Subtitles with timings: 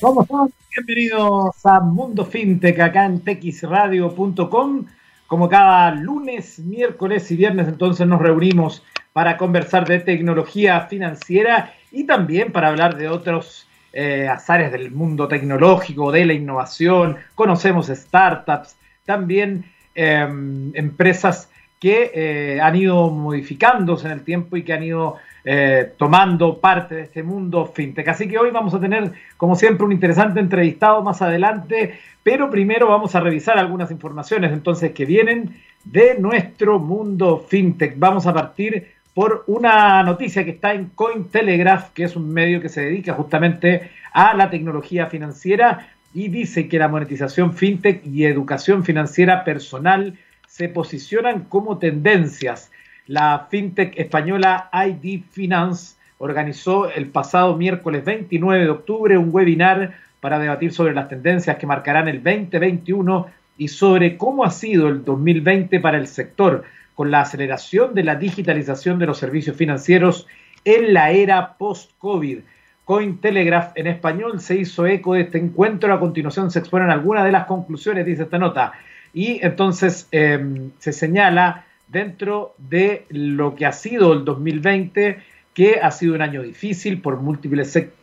[0.00, 0.52] ¿Cómo están?
[0.74, 4.86] Bienvenidos a Mundo FinTech acá en texradio.com.
[5.26, 8.82] Como cada lunes, miércoles y viernes entonces nos reunimos
[9.12, 15.28] para conversar de tecnología financiera y también para hablar de otros eh, azares del mundo
[15.28, 17.18] tecnológico, de la innovación.
[17.34, 19.64] Conocemos startups, también
[19.94, 21.48] em, empresas
[21.80, 26.94] que eh, han ido modificándose en el tiempo y que han ido eh, tomando parte
[26.94, 28.08] de este mundo fintech.
[28.08, 32.88] Así que hoy vamos a tener, como siempre, un interesante entrevistado más adelante, pero primero
[32.88, 37.94] vamos a revisar algunas informaciones entonces que vienen de nuestro mundo fintech.
[37.98, 42.68] Vamos a partir por una noticia que está en Cointelegraph, que es un medio que
[42.68, 48.84] se dedica justamente a la tecnología financiera y dice que la monetización fintech y educación
[48.84, 52.70] financiera personal se posicionan como tendencias
[53.06, 60.38] la fintech española ID Finance organizó el pasado miércoles 29 de octubre un webinar para
[60.38, 63.26] debatir sobre las tendencias que marcarán el 2021
[63.58, 66.62] y sobre cómo ha sido el 2020 para el sector,
[66.94, 70.28] con la aceleración de la digitalización de los servicios financieros
[70.64, 72.38] en la era post-COVID.
[72.84, 75.92] Cointelegraph en español se hizo eco de este encuentro.
[75.92, 78.72] A continuación se exponen algunas de las conclusiones, dice esta nota.
[79.12, 85.18] Y entonces em, se señala dentro de lo que ha sido el 2020,
[85.54, 87.20] que ha sido un año difícil por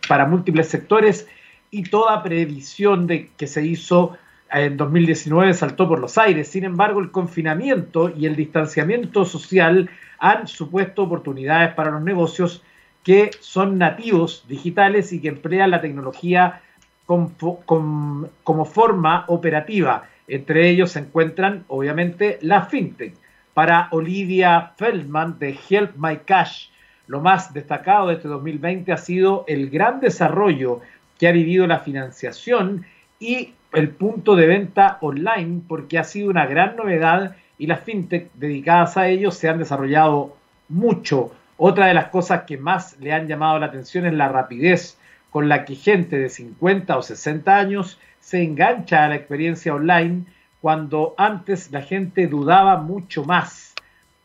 [0.08, 1.28] para múltiples sectores
[1.72, 4.18] y toda previsión de que se hizo
[4.52, 6.48] en 2019 saltó por los aires.
[6.48, 12.64] Sin embargo, el confinamiento y el distanciamiento social han supuesto oportunidades para los negocios
[13.04, 16.62] que son nativos digitales y que emplean la tecnología
[17.06, 20.04] como forma operativa.
[20.28, 23.16] Entre ellos se encuentran, obviamente, la fintech
[23.54, 26.70] para Olivia Feldman de Help My Cash.
[27.08, 30.82] Lo más destacado de este 2020 ha sido el gran desarrollo
[31.18, 32.86] que ha vivido la financiación
[33.20, 38.32] y el punto de venta online, porque ha sido una gran novedad y las fintech
[38.34, 40.36] dedicadas a ello se han desarrollado
[40.70, 41.32] mucho.
[41.58, 44.98] Otra de las cosas que más le han llamado la atención es la rapidez
[45.30, 50.24] con la que gente de 50 o 60 años se engancha a la experiencia online
[50.62, 53.74] cuando antes la gente dudaba mucho más.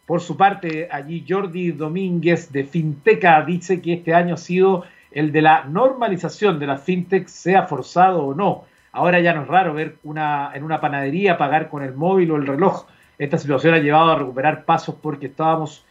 [0.06, 5.32] Por su parte, allí Jordi Domínguez de Finteca dice que este año ha sido el
[5.32, 8.64] de la normalización de la fintech, sea forzado o no.
[8.92, 12.36] Ahora ya no es raro ver una, en una panadería pagar con el móvil o
[12.36, 12.86] el reloj.
[13.18, 15.84] Esta situación ha llevado a recuperar pasos porque estábamos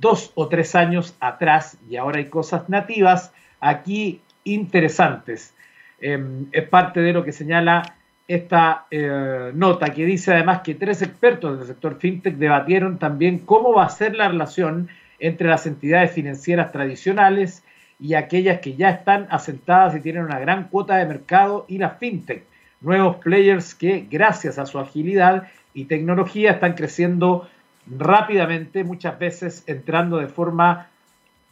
[0.00, 5.54] dos o tres años atrás y ahora hay cosas nativas aquí interesantes.
[6.00, 7.96] Em, es parte de lo que señala
[8.28, 13.72] esta eh, nota que dice además que tres expertos del sector fintech debatieron también cómo
[13.72, 17.64] va a ser la relación entre las entidades financieras tradicionales
[17.98, 21.98] y aquellas que ya están asentadas y tienen una gran cuota de mercado y las
[21.98, 22.44] fintech,
[22.82, 27.48] nuevos players que gracias a su agilidad y tecnología están creciendo
[27.86, 30.88] rápidamente, muchas veces entrando de forma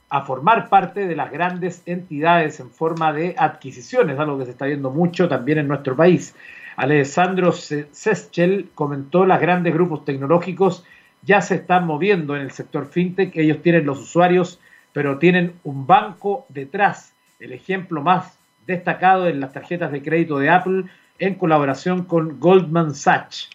[0.08, 4.66] a formar parte de las grandes entidades en forma de adquisiciones, algo que se está
[4.66, 6.34] viendo mucho también en nuestro país.
[6.76, 10.84] Alessandro Seschel comentó, las grandes grupos tecnológicos
[11.22, 14.60] ya se están moviendo en el sector fintech, ellos tienen los usuarios,
[14.92, 17.14] pero tienen un banco detrás.
[17.40, 20.84] El ejemplo más destacado en las tarjetas de crédito de Apple
[21.18, 23.48] en colaboración con Goldman Sachs.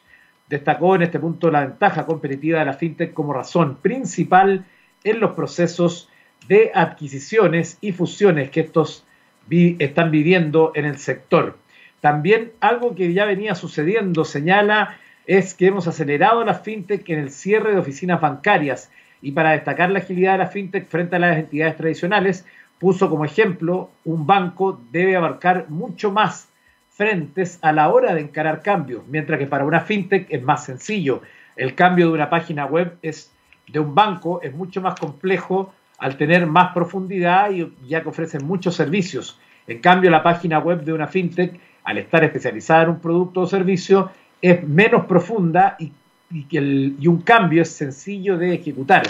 [0.49, 4.65] Destacó en este punto la ventaja competitiva de la fintech como razón principal
[5.03, 6.09] en los procesos
[6.47, 9.05] de adquisiciones y fusiones que estos
[9.49, 11.57] están viviendo en el sector.
[12.01, 14.97] También algo que ya venía sucediendo, señala,
[15.28, 18.91] es que hemos acelerado la fintech en el cierre de oficinas bancarias
[19.22, 22.45] y para destacar la agilidad de la fintech frente a las entidades tradicionales,
[22.79, 26.50] puso como ejemplo, un banco debe abarcar mucho más
[26.90, 31.22] frentes a la hora de encarar cambios, mientras que para una fintech es más sencillo.
[31.56, 33.31] El cambio de una página web es
[33.67, 38.45] de un banco es mucho más complejo al tener más profundidad y ya que ofrecen
[38.45, 39.40] muchos servicios.
[39.67, 43.47] En cambio, la página web de una fintech al estar especializada en un producto o
[43.47, 44.11] servicio,
[44.41, 45.91] es menos profunda y,
[46.31, 49.03] y, un cambio es sencillo de ejecutar.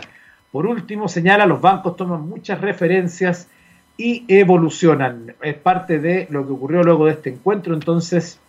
[0.52, 3.48] Por último, señala, los bancos toman muchas referencias
[3.98, 5.36] y evolucionan.
[5.42, 8.40] Es parte de lo que ocurrió luego de este encuentro, entonces,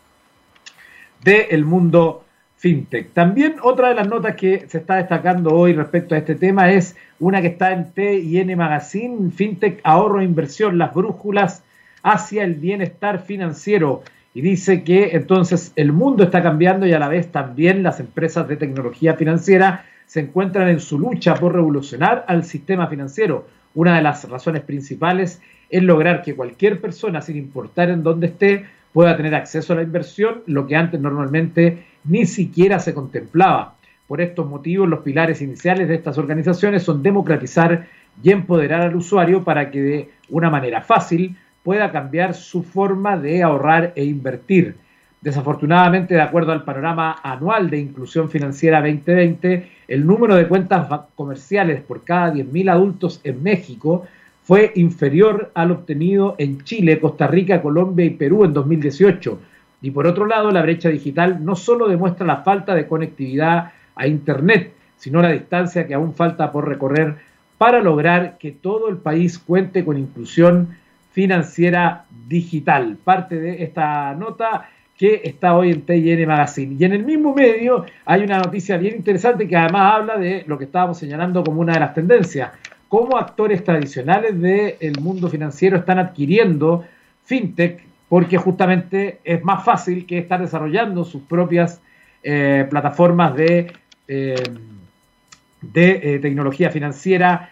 [1.22, 2.25] del mundo
[2.56, 3.12] fintech.
[3.12, 6.96] También otra de las notas que se está destacando hoy respecto a este tema es
[7.18, 11.64] una que está en T y N Magazine, Fintech, ahorro e inversión, las brújulas
[12.02, 14.02] hacia el bienestar financiero.
[14.34, 18.49] Y dice que entonces el mundo está cambiando y a la vez también las empresas
[18.49, 23.46] de tecnología financiera se encuentran en su lucha por revolucionar al sistema financiero.
[23.75, 25.40] Una de las razones principales
[25.70, 29.82] es lograr que cualquier persona, sin importar en dónde esté, pueda tener acceso a la
[29.82, 33.76] inversión, lo que antes normalmente ni siquiera se contemplaba.
[34.06, 37.87] Por estos motivos, los pilares iniciales de estas organizaciones son democratizar
[38.22, 43.43] y empoderar al usuario para que de una manera fácil pueda cambiar su forma de
[43.43, 44.76] ahorrar e invertir.
[45.20, 51.81] Desafortunadamente, de acuerdo al panorama anual de inclusión financiera 2020, el número de cuentas comerciales
[51.81, 54.05] por cada 10.000 adultos en México
[54.43, 59.38] fue inferior al obtenido en Chile, Costa Rica, Colombia y Perú en 2018.
[59.82, 64.06] Y por otro lado, la brecha digital no solo demuestra la falta de conectividad a
[64.09, 67.17] Internet, sino la distancia que aún falta por recorrer
[67.59, 70.76] para lograr que todo el país cuente con inclusión
[71.12, 72.99] financiera digital.
[73.03, 76.76] Parte de esta nota que está hoy en TIN Magazine.
[76.79, 80.59] Y en el mismo medio hay una noticia bien interesante que además habla de lo
[80.59, 82.50] que estábamos señalando como una de las tendencias,
[82.88, 86.85] cómo actores tradicionales del mundo financiero están adquiriendo
[87.25, 91.81] fintech porque justamente es más fácil que estar desarrollando sus propias
[92.23, 93.73] eh, plataformas de,
[94.06, 94.35] eh,
[95.75, 97.49] eh, tecnología financiera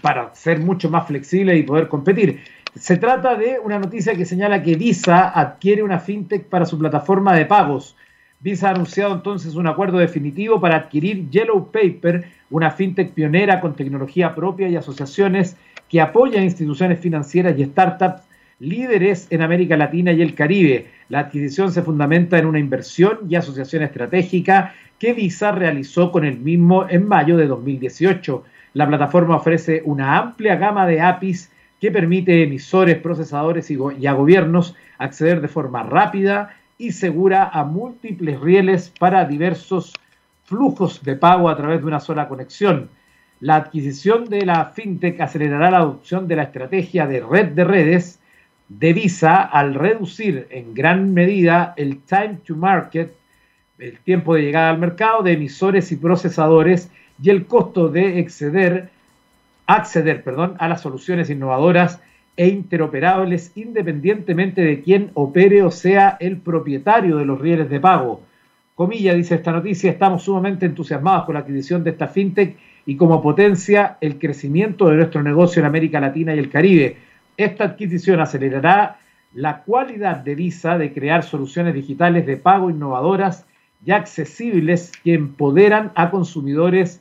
[0.00, 2.40] para ser mucho más flexible y poder competir.
[2.74, 7.34] Se trata de una noticia que señala que Visa adquiere una fintech para su plataforma
[7.36, 7.96] de pagos.
[8.40, 13.76] Visa ha anunciado entonces un acuerdo definitivo para adquirir Yellow Paper, una fintech pionera con
[13.76, 15.54] tecnología propia y asociaciones
[15.90, 18.22] que apoya a instituciones financieras y startups
[18.58, 20.86] líderes en América Latina y el Caribe.
[21.10, 26.38] La adquisición se fundamenta en una inversión y asociación estratégica que Visa realizó con el
[26.38, 28.44] mismo en mayo de 2018.
[28.72, 31.51] La plataforma ofrece una amplia gama de APIs
[31.82, 38.38] que permite emisores, procesadores y, a gobiernos acceder de forma rápida y segura a múltiples
[38.38, 39.92] rieles para diversos
[40.44, 42.88] flujos de pago a través de una sola conexión.
[43.40, 48.20] La adquisición de la fintech acelerará la adopción de la estrategia de red de redes
[48.68, 53.12] de Visa al reducir en gran medida el time to market,
[53.80, 58.90] el tiempo de llegada al mercado de emisores y procesadores y el costo de exceder
[59.66, 62.00] acceder perdón, a las soluciones innovadoras
[62.36, 68.22] e interoperables independientemente de quién opere o sea el propietario de los rieles de pago.
[68.74, 72.56] Comilla dice esta noticia, estamos sumamente entusiasmados con la adquisición de esta fintech
[72.86, 76.96] y como potencia el crecimiento de nuestro negocio en América Latina y el Caribe.
[77.36, 78.98] Esta adquisición acelerará
[79.34, 83.46] la cualidad de Visa de crear soluciones digitales de pago innovadoras
[83.84, 87.00] y accesibles que empoderan a consumidores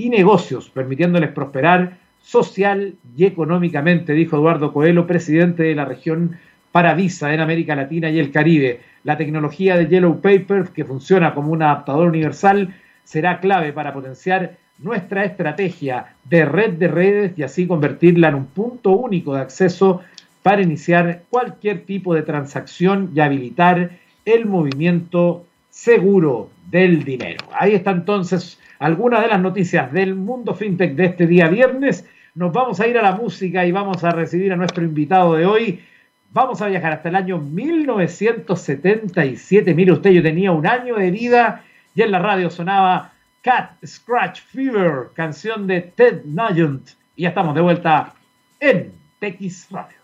[0.00, 6.38] y negocios, permitiéndoles prosperar social y económicamente, dijo Eduardo Coelho, presidente de la región
[6.72, 8.80] para Visa en América Latina y el Caribe.
[9.04, 12.74] La tecnología de Yellow Paper, que funciona como un adaptador universal,
[13.04, 18.46] será clave para potenciar nuestra estrategia de red de redes y así convertirla en un
[18.46, 20.00] punto único de acceso
[20.42, 23.90] para iniciar cualquier tipo de transacción y habilitar
[24.24, 27.44] el movimiento seguro del dinero.
[27.52, 32.08] Ahí está entonces algunas de las noticias del mundo fintech de este día viernes.
[32.34, 35.44] Nos vamos a ir a la música y vamos a recibir a nuestro invitado de
[35.44, 35.84] hoy.
[36.32, 39.74] Vamos a viajar hasta el año 1977.
[39.74, 41.62] Mire usted, yo tenía un año de vida
[41.94, 43.12] y en la radio sonaba
[43.42, 46.92] Cat Scratch Fever, canción de Ted Nugent.
[47.16, 48.14] Y ya estamos de vuelta
[48.60, 49.98] en TX Radio.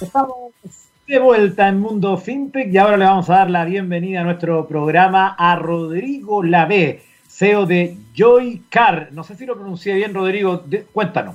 [0.00, 0.54] Estamos
[1.10, 4.68] de vuelta en Mundo FinTech y ahora le vamos a dar la bienvenida a nuestro
[4.68, 9.08] programa a Rodrigo Lavé, CEO de Joycar.
[9.10, 11.34] No sé si lo pronuncié bien, Rodrigo, cuéntanos.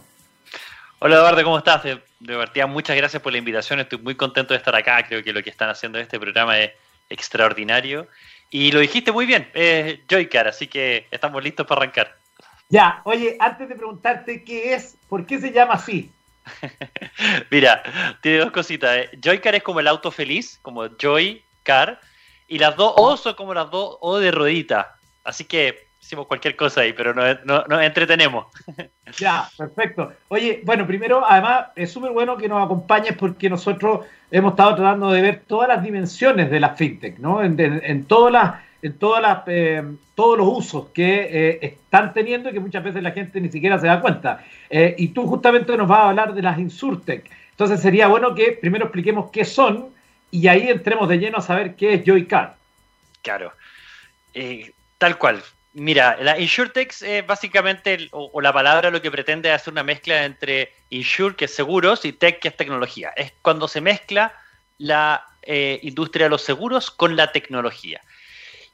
[1.00, 1.84] Hola Eduardo, ¿cómo estás?
[1.84, 3.82] De, de muchas gracias por la invitación.
[3.82, 5.04] Estoy muy contento de estar acá.
[5.06, 6.72] Creo que lo que están haciendo en este programa es
[7.10, 8.08] extraordinario.
[8.50, 12.16] Y lo dijiste muy bien, es Joycar, así que estamos listos para arrancar.
[12.70, 16.14] Ya, oye, antes de preguntarte qué es, ¿por qué se llama así?
[17.52, 17.84] Mira,
[18.22, 18.98] tiene dos cositas.
[18.98, 19.10] ¿eh?
[19.24, 22.00] Joycar es como el auto feliz, como Joy Car,
[22.48, 24.96] y las dos O son como las dos O de rodita.
[25.24, 28.48] Así que hicimos cualquier cosa ahí, pero nos no, entretenemos.
[29.18, 30.12] Ya, perfecto.
[30.28, 35.12] Oye, bueno, primero, además, es súper bueno que nos acompañes porque nosotros hemos estado tratando
[35.12, 37.42] de ver todas las dimensiones de la fintech, ¿no?
[37.42, 42.54] En todas las en todas las, eh, todos los usos que eh, están teniendo y
[42.54, 44.46] que muchas veces la gente ni siquiera se da cuenta.
[44.70, 47.28] Eh, y tú justamente nos vas a hablar de las Insurtech.
[47.50, 49.88] Entonces sería bueno que primero expliquemos qué son
[50.30, 52.58] y ahí entremos de lleno a saber qué es Joycar.
[53.24, 53.54] Claro,
[55.00, 55.42] tal cual.
[55.74, 60.26] Mira, la Insurtech es básicamente, o, la palabra lo que pretende es hacer una mezcla
[60.26, 63.12] entre Insure, que es seguros, y Tech, que es tecnología.
[63.16, 64.32] Es cuando se mezcla
[64.78, 65.26] la
[65.82, 68.02] industria de los seguros con la tecnología.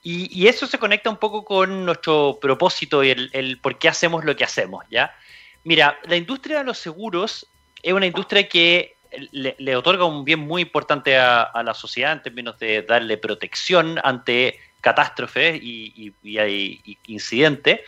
[0.04, 4.36] Y, eso se conecta un poco con nuestro propósito y el, por qué hacemos lo
[4.36, 5.16] que hacemos, ¿ya?
[5.64, 7.46] Mira, la industria de los seguros
[7.84, 8.96] es una industria que
[9.32, 14.60] le, otorga un bien muy importante a, la sociedad en términos de darle protección ante
[14.80, 17.82] catástrofes y, y, incidentes,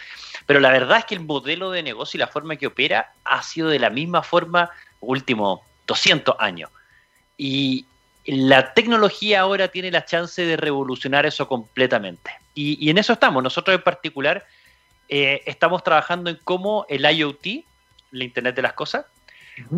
[0.46, 3.41] pero la verdad es que el modelo de negocio y la forma que opera ha
[3.41, 6.70] sido de la misma forma últimos 200 años.
[7.38, 7.88] Y,
[8.25, 12.32] la tecnología ahora tiene la chance de revolucionar eso completamente.
[12.56, 13.44] Y, en eso estamos.
[13.44, 14.46] Nosotros en particular
[15.10, 19.06] eh, estamos trabajando en cómo el IoT, el Internet de las Cosas,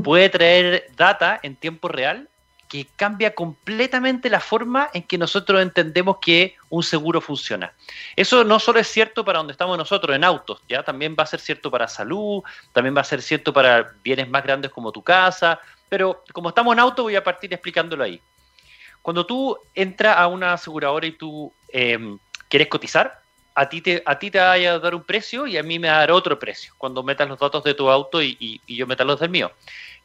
[0.04, 2.30] puede traer data en tiempo real
[2.68, 7.74] que cambia completamente la forma en que nosotros entendemos que un seguro funciona.
[8.16, 11.28] Eso no solo es cierto para donde estamos nosotros, en autos, ya también va a
[11.28, 15.04] ser cierto para salud, también va a ser cierto para bienes más grandes como tu
[15.04, 15.60] casa,
[15.90, 18.20] pero como estamos en auto voy a partir explicándolo ahí.
[19.06, 22.18] Cuando tú entras a una aseguradora y tú em,
[22.50, 23.22] quieres cotizar,
[23.54, 25.90] a ti, te, a ti te va a dar un precio y a mí me
[25.90, 29.04] va a dar otro precio cuando metas los datos de tu auto y, yo meta
[29.04, 29.52] los del mío.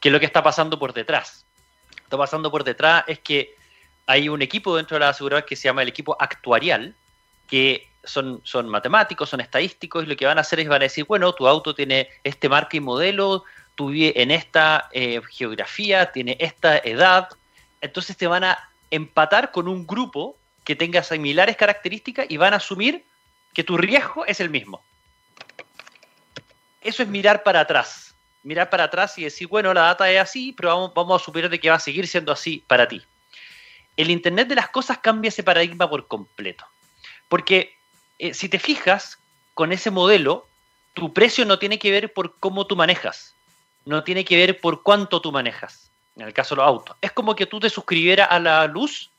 [0.00, 1.46] ¿Qué es lo que está pasando por detrás?
[1.96, 3.54] Está pasando por detrás es que
[4.04, 6.94] hay un equipo dentro de la aseguradora que se llama el equipo actuarial,
[7.48, 10.84] que son, son matemáticos, son estadísticos, y lo que van a hacer es van a
[10.84, 13.44] decir, bueno, tu auto tiene este marca y modelo,
[13.76, 17.30] tú vives en esta eh, geografía, tiene esta edad,
[17.80, 22.58] entonces te van a empatar con un grupo que tenga similares características y van a
[22.58, 23.04] asumir
[23.54, 24.82] que tu riesgo es el mismo.
[26.80, 28.14] Eso es mirar para atrás.
[28.42, 31.50] Mirar para atrás y decir, bueno, la data es así, pero vamos, vamos a suponer
[31.50, 33.02] de que va a seguir siendo así para ti.
[33.96, 36.64] El Internet de las cosas cambia ese paradigma por completo.
[37.28, 37.74] Porque
[38.18, 39.18] eh, si te fijas,
[39.54, 40.46] con ese modelo,
[40.94, 43.34] tu precio no tiene que ver por cómo tú manejas,
[43.84, 45.89] no tiene que ver por cuánto tú manejas
[46.20, 46.96] en el caso de los autos.
[47.00, 49.10] Es como que tú te suscribieras a la luz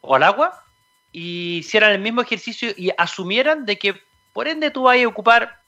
[0.00, 0.64] o al agua
[1.12, 4.00] y hicieran el mismo ejercicio y asumieran de que
[4.32, 5.60] por ende tú vas a ocupar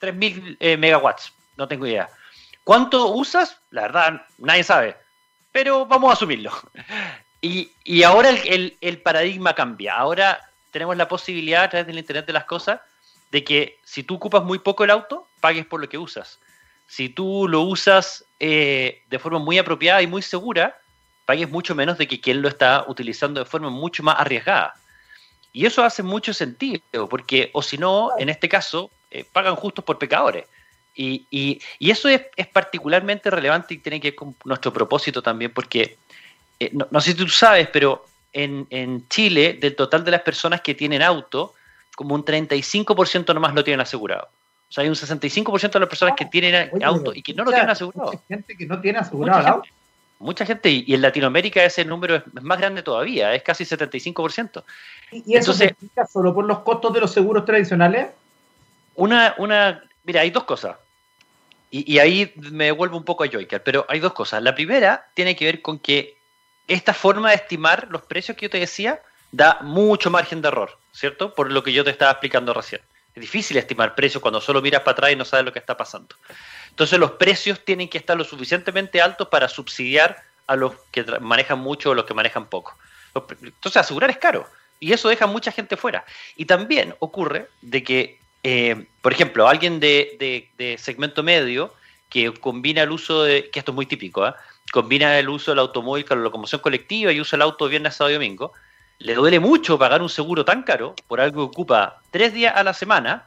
[0.00, 1.32] 3.000 eh, megawatts.
[1.56, 2.08] No tengo idea.
[2.64, 3.60] ¿Cuánto usas?
[3.70, 4.96] La verdad, nadie sabe.
[5.52, 6.52] Pero vamos a asumirlo.
[7.42, 9.94] Y, ahora el, el, paradigma cambia.
[9.96, 10.38] Ahora
[10.72, 12.80] tenemos la posibilidad a través del Internet de las Cosas
[13.30, 16.38] de que si tú ocupas muy poco el auto, pagues por lo que usas
[16.90, 20.76] si tú lo usas eh, de forma muy apropiada y muy segura,
[21.24, 24.74] pagues mucho menos de que quien lo está utilizando de forma mucho más arriesgada.
[25.52, 29.84] Y eso hace mucho sentido, porque, o si no, en este caso, eh, pagan justos
[29.84, 30.46] por pecadores.
[30.96, 35.96] Y, eso es, particularmente relevante y tiene que ver con nuestro propósito también, porque,
[36.58, 40.60] eh, no, sé si tú sabes, pero en, en, Chile, del total de las personas
[40.60, 41.54] que tienen auto,
[41.94, 44.28] como un 35% nomás lo tienen asegurado.
[44.70, 47.50] O sea, hay un 65% de las personas que tienen auto y que no lo
[47.50, 48.12] tienen asegurado.
[48.12, 49.68] Mucha gente que no tiene asegurado el auto.
[50.20, 54.62] Mucha gente, y, en Latinoamérica ese número es, más grande todavía, es casi 75%.
[55.10, 58.08] ¿Y, eso se explica solo por los costos de los seguros tradicionales?
[58.94, 60.76] Una, una, mira, hay dos cosas.
[61.72, 64.40] Y, ahí me devuelvo un poco a Joyker, pero hay dos cosas.
[64.40, 66.16] La primera tiene que ver con que
[66.68, 69.00] esta forma de estimar los precios que yo te decía
[69.32, 71.34] da mucho margen de error, ¿cierto?
[71.34, 72.82] Por lo que yo te estaba explicando recién.
[73.14, 75.76] Es difícil estimar precios cuando solo miras para atrás y no sabes lo que está
[75.76, 76.14] pasando.
[76.68, 81.58] Entonces los precios tienen que estar lo suficientemente altos para subsidiar a los que manejan
[81.58, 82.76] mucho o los que manejan poco.
[83.14, 84.46] Entonces asegurar es caro
[84.80, 86.04] y eso deja mucha gente fuera.
[86.36, 91.74] Y también ocurre de que, eh, por ejemplo, alguien de, segmento medio
[92.08, 94.32] que combina el uso de, que esto es muy típico, ¿eh?
[94.72, 98.12] combina el uso del automóvil con la locomoción colectiva y usa el auto viernes, sábado
[98.12, 98.52] y domingo,
[99.00, 102.62] le duele mucho pagar un seguro tan caro por algo que ocupa tres días a
[102.62, 103.26] la semana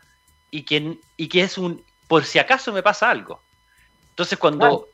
[0.52, 3.42] y que, y que es un, por si acaso me pasa algo.
[4.10, 4.88] Entonces, cuando,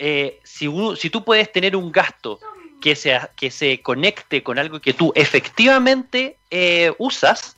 [0.00, 2.40] eh, si, si tú puedes tener un gasto
[2.80, 7.56] que, sea, que se conecte con algo que tú efectivamente eh, usas,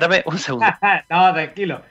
[0.00, 0.66] dame un segundo.
[1.08, 1.82] no, tranquilo.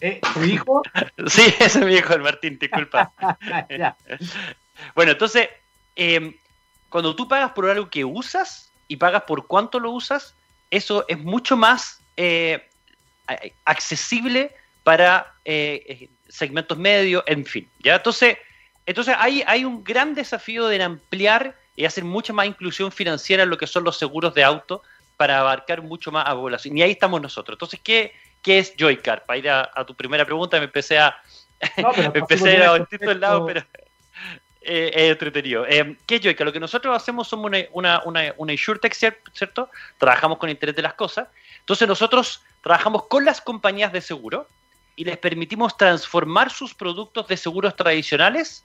[0.00, 0.20] ¿Eh?
[0.34, 0.82] ¿Tu hijo?
[1.26, 3.12] sí, ese es mi hijo, el Martín, disculpa.
[4.94, 5.48] bueno, entonces,
[5.96, 6.34] em,
[6.88, 10.34] cuando tú pagas por algo que usas y pagas por cuánto lo usas,
[10.70, 12.68] eso es mucho más eh,
[13.64, 17.68] accesible para eh, segmentos medios, en fin.
[17.80, 17.96] ¿ya?
[17.96, 18.38] Entonces,
[18.86, 23.50] entonces hay, hay un gran desafío de ampliar y hacer mucha más inclusión financiera en
[23.50, 24.82] lo que son los seguros de auto
[25.16, 26.78] para abarcar mucho más a población.
[26.78, 27.54] Y ahí estamos nosotros.
[27.56, 29.24] Entonces, ¿qué, ¿qué es Joycar?
[29.24, 31.16] Para ir a, tu primera pregunta, me empecé a.
[31.98, 33.64] me empecé a distintos lado, pero.
[34.62, 35.66] Eh, es entretenido.
[35.66, 36.46] Eh, ¿Qué es Joycar?
[36.46, 38.92] Lo que nosotros hacemos somos una, una, una, una InsurTech,
[39.32, 39.70] ¿cierto?
[39.98, 41.28] Trabajamos con Internet de las Cosas.
[41.60, 44.46] Entonces, nosotros trabajamos con las compañías de seguro
[44.96, 48.64] y les permitimos transformar sus productos de seguros tradicionales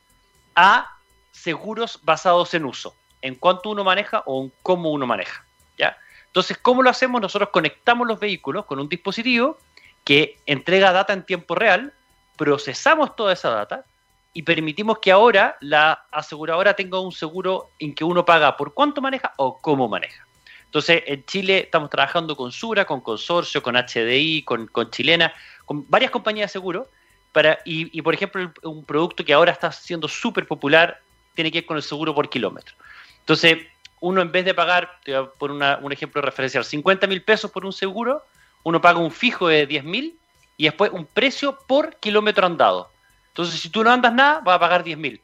[0.55, 0.98] a
[1.32, 5.46] seguros basados en uso, en cuánto uno maneja o en cómo uno maneja.
[5.77, 5.98] ¿ya?
[6.35, 7.21] Entonces, ¿cómo lo hacemos?
[7.21, 9.57] Nosotros conectamos los vehículos con un dispositivo
[10.03, 11.93] que entrega data en tiempo real,
[12.35, 13.85] procesamos toda esa data
[14.33, 18.99] y permitimos que ahora la aseguradora tenga un seguro en que uno paga por cuánto
[18.99, 20.27] maneja o cómo maneja.
[20.65, 26.11] Entonces, en Chile estamos trabajando con Sura, con Consorcio, con HDI, con, Chilena, con varias
[26.11, 26.89] compañías de seguro.
[27.31, 30.99] Para, y, por ejemplo, un producto que ahora está siendo súper popular
[31.33, 32.75] tiene que ver con el seguro por kilómetro.
[33.21, 33.59] Entonces,
[34.05, 35.00] uno en vez de pagar,
[35.39, 38.24] por un ejemplo referencial, 50 mil pesos por un seguro,
[38.62, 40.19] uno paga un fijo de 10 mil
[40.57, 42.91] y después un precio por kilómetro andado.
[43.29, 45.21] Entonces, si tú no andas nada, vas a pagar 10 mil.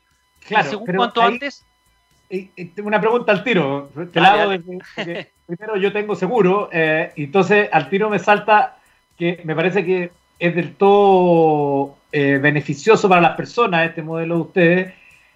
[0.47, 1.63] Claro, según cuánto antes.
[2.27, 3.91] Tengo una pregunta al tiro.
[4.11, 4.51] Te la hago
[5.45, 8.77] primero yo tengo seguro, eh, entonces al tiro me salta
[9.15, 14.41] que me parece que es del todo eh, beneficioso para las personas este modelo de
[14.41, 14.93] ustedes.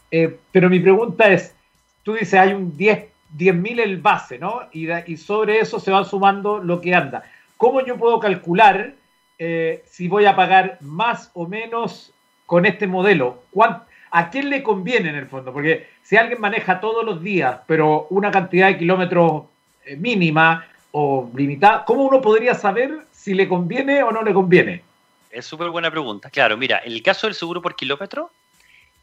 [0.10, 1.54] Eh, pero mi pregunta es:
[2.02, 4.62] tú dices, hay un 10 mil el base, ¿no?
[4.72, 7.24] Y, sobre eso se va sumando lo que anda.
[7.58, 8.94] ¿Cómo yo puedo calcular
[9.38, 12.12] si voy a pagar más o menos
[12.46, 13.44] con este modelo?
[14.18, 15.52] ¿A quién le conviene en el fondo?
[15.52, 19.44] Porque si alguien maneja todos los días, pero una cantidad de kilómetros
[19.86, 24.84] eh, mínima o limitada, ¿cómo uno podría saber si le conviene o no le conviene?
[25.30, 26.30] Es súper buena pregunta.
[26.30, 28.32] Claro, mira, en el caso del seguro por kilómetro,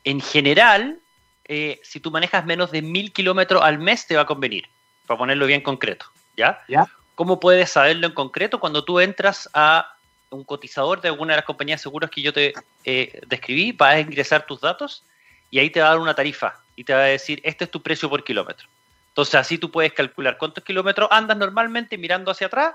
[0.02, 0.98] en general,
[1.46, 4.68] eh, si tú manejas menos de mil kilómetros al mes, te va a convenir,
[5.06, 6.06] para ponerlo bien concreto.
[6.36, 6.62] ¿Ya?
[6.68, 6.86] ¿Ya?
[7.14, 8.58] ¿Cómo puedes saberlo en concreto?
[8.58, 9.94] Cuando tú entras a
[10.30, 13.94] un cotizador de alguna de las compañías de seguros que yo te eh, describí, vas
[13.94, 15.04] a ingresar tus datos
[15.50, 17.70] y ahí te va a dar una tarifa y te va a decir, este es
[17.70, 18.66] tu precio por kilómetro.
[19.08, 22.74] Entonces así tú puedes calcular cuántos kilómetros andas normalmente mirando hacia atrás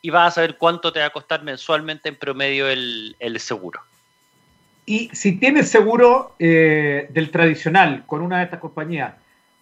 [0.00, 3.80] y vas a saber cuánto te va a costar mensualmente en promedio el, seguro.
[4.86, 9.14] Y si tienes seguro eh, del tradicional con una de estas compañías,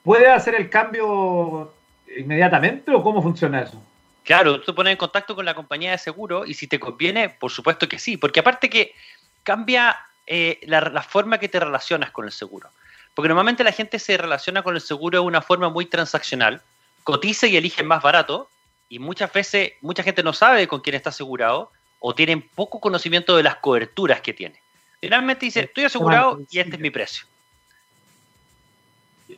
[0.02, 1.73] ¿puedes hacer el cambio
[2.17, 3.81] inmediatamente o cómo funciona eso?
[4.25, 7.29] Claro, tú te pones en contacto con la compañía de seguro y si te conviene,
[7.29, 8.95] por supuesto que sí, porque aparte que
[9.43, 12.71] cambia eh, la, forma que te relacionas con el seguro.
[13.14, 16.63] Porque normalmente la gente se relaciona con el seguro de una forma muy transaccional,
[17.04, 18.49] cotiza y elige más barato,
[18.89, 23.37] y muchas veces mucha gente no sabe con quién está asegurado o tienen poco conocimiento
[23.37, 24.61] de las coberturas que tiene.
[25.02, 27.26] Finalmente dice, estoy asegurado y este es mi precio.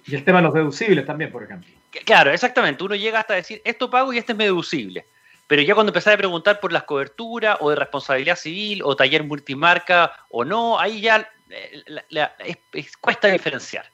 [0.06, 1.72] Y el tema de los deducibles también, por ejemplo.
[2.04, 2.84] Claro, exactamente.
[2.84, 5.06] Uno llega hasta decir, esto pago y este es deducible.
[5.46, 9.24] Pero ya cuando empezás a preguntar por las coberturas o de responsabilidad civil o taller
[9.24, 12.56] multimarca o no, ahí ya eh,
[13.00, 13.90] cuesta diferenciar.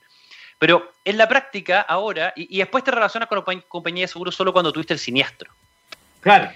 [0.59, 4.53] Pero en la práctica ahora, y, después te relacionas con la compañía de seguros solo
[4.53, 5.53] cuando tuviste el siniestro.
[6.21, 6.51] Claro.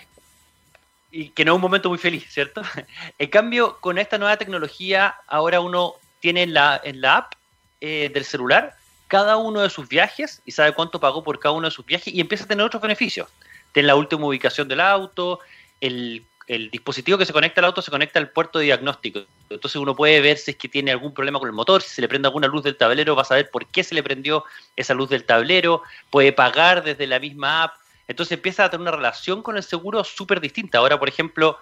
[1.16, 2.62] Y que no es un momento muy feliz, ¿cierto?
[3.18, 7.34] En cambio, con esta nueva tecnología, ahora uno tiene en la, en la app
[7.80, 8.74] eh, del celular
[9.14, 12.12] cada uno de sus viajes y sabe cuánto pagó por cada uno de sus viajes
[12.12, 13.28] y empieza a tener otros beneficios.
[13.72, 15.38] Tiene la última ubicación del auto,
[15.80, 16.24] el,
[16.72, 19.20] dispositivo que se conecta al auto se conecta al puerto de diagnóstico.
[19.48, 22.00] Entonces uno puede ver si es que tiene algún problema con el motor, si se
[22.02, 24.94] le prende alguna luz del tablero, va a saber por qué se le prendió esa
[24.94, 27.74] luz del tablero, puede pagar desde la misma app.
[28.08, 30.78] Entonces empieza a tener una relación con el seguro súper distinta.
[30.78, 31.58] Ahora, por ejemplo,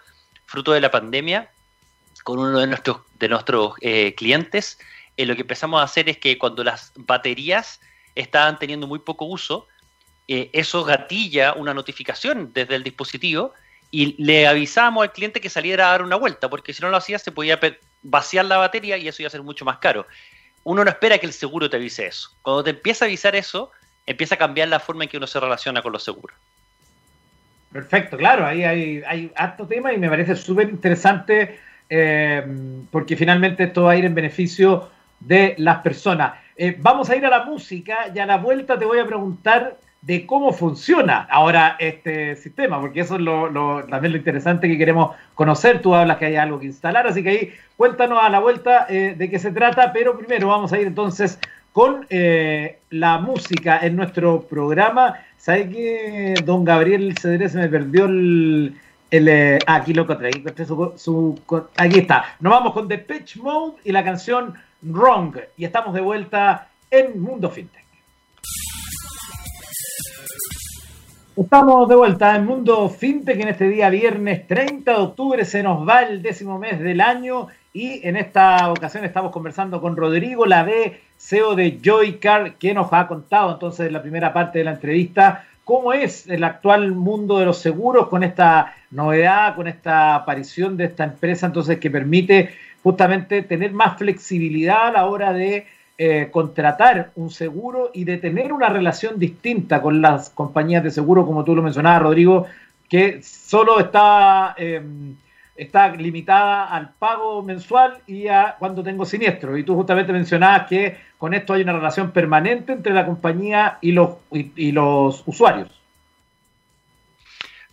[0.47, 1.51] fruto de la pandemia,
[2.25, 4.79] con uno de nuestros, de nuestros eh, clientes,
[5.17, 7.81] eh, lo que empezamos a hacer es que cuando las baterías
[8.15, 9.67] estaban teniendo muy poco uso,
[10.29, 13.53] eh, eso gatilla una notificación desde el dispositivo
[13.91, 16.97] y le avisamos al cliente que saliera a dar una vuelta, porque si no lo
[16.97, 17.61] hacía se podía
[18.03, 20.07] vaciar la batería y eso iba a ser mucho más caro.
[20.65, 22.31] Uno no espera que el seguro te avise eso.
[22.41, 23.71] Cuando te empieza a avisar eso,
[24.07, 26.37] empieza a cambiar la forma en que uno se relaciona con los seguros.
[27.73, 32.43] Perfecto, claro, ahí hay, hay harto tema y me parece súper interesante eh,
[32.91, 36.35] porque finalmente esto va a ir en beneficio de las personas.
[36.57, 39.79] Eh, vamos a ir a la música y a la vuelta te voy a preguntar
[40.03, 45.15] de cómo funciona ahora este sistema, porque eso es lo, también lo interesante que queremos
[45.35, 45.81] conocer.
[45.81, 49.15] Tú hablas que hay algo que instalar, así que ahí cuéntanos a la vuelta eh,
[49.17, 51.39] de qué se trata, pero primero vamos a ir entonces
[51.73, 55.15] con eh, la música en nuestro programa.
[55.37, 58.77] ¿Sabe que don Gabriel Cedrés me perdió el...
[59.11, 60.31] el aquí lo encontré,
[61.77, 62.37] aquí está.
[62.41, 65.37] Nos vamos con Pitch Mode y la canción Wrong.
[65.57, 67.83] Y estamos de vuelta en Mundo FinTech.
[71.35, 75.45] Estamos de vuelta en Mundo FinTech en este día viernes 30 de octubre.
[75.47, 79.97] Se nos va el décimo mes del año y en esta ocasión estamos conversando con
[79.97, 84.65] Rodrigo Lave, CEO de Joycar, que nos ha contado entonces en la primera parte de
[84.65, 90.15] la entrevista cómo es el actual mundo de los seguros con esta novedad, con esta
[90.15, 92.51] aparición de esta empresa entonces que permite
[92.83, 95.67] justamente tener más flexibilidad a la hora de
[95.99, 101.25] eh, contratar un seguro y de tener una relación distinta con las compañías de seguro,
[101.25, 102.47] como tú lo mencionabas, Rodrigo,
[102.89, 105.15] que solo está, em,
[105.57, 109.57] está limitada al pago mensual y a cuando tengo siniestro.
[109.57, 113.93] Y tú justamente mencionabas que con esto hay una relación permanente entre la compañía y
[113.93, 115.69] los, y, los usuarios.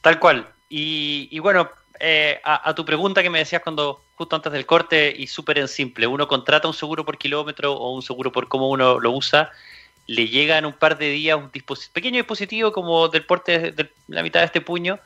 [0.02, 0.48] Tal cual.
[0.70, 5.28] Y, bueno, eh, a, tu pregunta que me decías cuando justo antes del corte y
[5.28, 9.00] súper en simple, uno contrata un seguro por kilómetro o un seguro por cómo uno
[9.00, 9.50] lo usa,
[10.06, 14.24] le llega en un par de días un pequeño dispositivo como del porte de la
[14.24, 15.00] mitad de este puño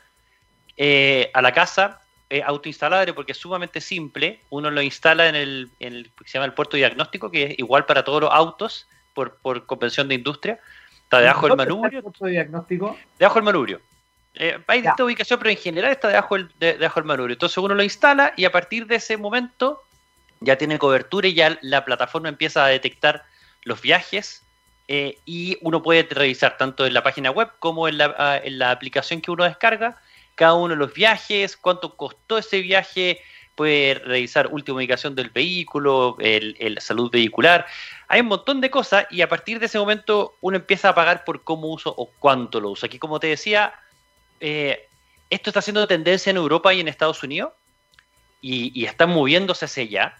[0.76, 4.40] eh, a la casa eh, autoinstalable porque es sumamente simple.
[4.50, 7.58] Uno lo instala en el, en el que se llama el puerto diagnóstico, que es
[7.58, 10.58] igual para todos los autos por, por convención de industria.
[11.02, 11.98] Está debajo del manubrio.
[11.98, 12.98] ¿El puerto diagnóstico?
[13.18, 13.80] Debajo del manubrio.
[14.34, 17.34] Eh, hay de esta ubicación, pero en general está debajo del, debajo del manubrio.
[17.34, 19.82] Entonces uno lo instala y a partir de ese momento
[20.40, 23.24] ya tiene cobertura y ya la plataforma empieza a detectar
[23.62, 24.42] los viajes
[24.88, 28.58] eh, y uno puede revisar tanto en la página web como en la, ah, en
[28.58, 29.96] la aplicación que uno descarga
[30.34, 33.20] cada uno de los viajes, cuánto costó ese viaje,
[33.54, 37.66] puede revisar última ubicación del vehículo, el, salud vehicular.
[38.08, 41.24] Hay un montón de cosas y a partir de ese momento uno empieza a pagar
[41.24, 42.86] por cómo uso o cuánto lo uso.
[42.86, 43.74] Aquí, como te decía,
[44.40, 44.88] eh,
[45.30, 47.52] esto está haciendo tendencia en Europa y en Estados Unidos
[48.40, 50.18] y, y están moviéndose hacia allá,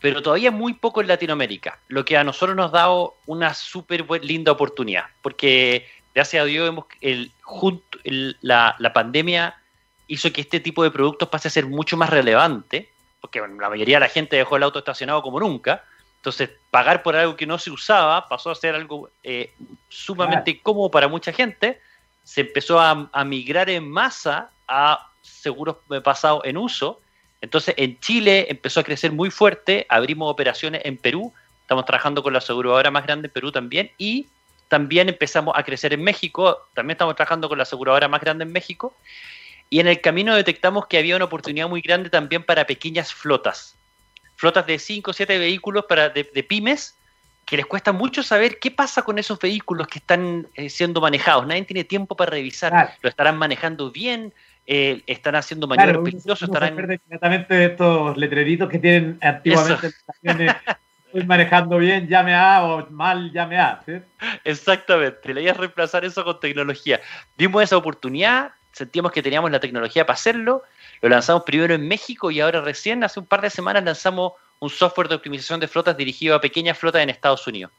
[0.00, 4.06] pero todavía muy poco en Latinoamérica, lo que a nosotros nos ha dado una súper
[4.22, 7.98] linda oportunidad, porque gracias a Dios hemos, el, junto,
[8.40, 9.54] la, la, pandemia
[10.06, 13.96] hizo que este tipo de productos pase a ser mucho más relevante, porque la mayoría
[13.96, 15.84] de la gente dejó el auto estacionado como nunca.
[16.16, 19.52] Entonces, pagar por algo que no se usaba pasó a ser algo eh,
[19.90, 21.80] sumamente cómodo para mucha gente.
[22.24, 26.98] Se empezó a, a migrar en masa a seguros pasados en uso.
[27.42, 29.84] Entonces, en Chile empezó a crecer muy fuerte.
[29.90, 31.34] Abrimos operaciones en Perú.
[31.60, 33.90] Estamos trabajando con la aseguradora más grande en Perú también.
[33.98, 34.26] Y
[34.68, 38.52] también empezamos a crecer en México, también estamos trabajando con la aseguradora más grande en
[38.52, 38.94] México,
[39.70, 43.76] y en el camino detectamos que había una oportunidad muy grande también para pequeñas flotas,
[44.36, 46.96] flotas de 5 o 7 vehículos para, de, pymes,
[47.44, 51.46] que les cuesta mucho saber qué pasa con esos vehículos que están eh, siendo manejados.
[51.46, 54.32] Nadie tiene tiempo para revisar, lo estarán manejando bien,
[54.66, 56.48] eh, están haciendo maniobras peligrosas.
[56.48, 56.74] Estarán...
[56.74, 59.90] inmediatamente de estos letreritos que tienen antiguamente
[61.24, 63.82] manejando bien, llame a o mal, llame a.
[64.44, 67.00] Exactamente, la idea es reemplazar eso con tecnología.
[67.38, 70.62] Vimos esa oportunidad, sentíamos que teníamos la tecnología para hacerlo,
[71.00, 74.70] lo lanzamos primero en México y ahora recién, hace un par de semanas, lanzamos un
[74.70, 77.72] software de optimización de flotas dirigido a pequeñas flotas en Estados Unidos.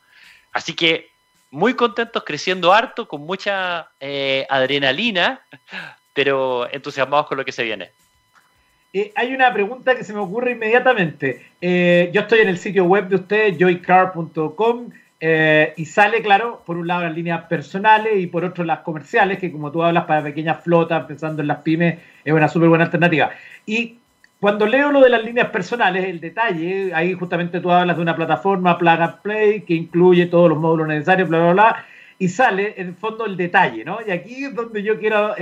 [0.53, 1.09] Así que
[1.51, 5.41] muy contentos, creciendo harto, con mucha eh, adrenalina,
[6.13, 7.91] pero entusiasmados con lo que se viene.
[8.93, 11.45] Eh, hay una pregunta que se me ocurre inmediatamente.
[11.61, 16.77] Eh, yo estoy en el sitio web de ustedes, joycar.com, eh, y sale, claro, por
[16.77, 20.23] un lado las líneas personales y por otro las comerciales, que como tú hablas para
[20.23, 23.31] pequeñas flotas, pensando en las pymes, es una súper buena alternativa.
[23.65, 23.97] Y
[24.39, 28.15] cuando leo lo de las líneas personales, el detalle, ahí justamente tú hablas de una
[28.15, 31.85] plataforma Plug and Play que incluye todos los módulos necesarios, bla, bla, bla,
[32.19, 33.99] y sale en el fondo el detalle, ¿no?
[34.05, 35.35] Y aquí es donde yo quiero